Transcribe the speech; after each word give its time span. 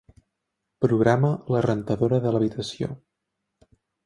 Programa 0.85 1.29
la 1.57 1.61
rentadora 1.67 2.21
de 2.25 2.33
l'habitació. 2.37 2.91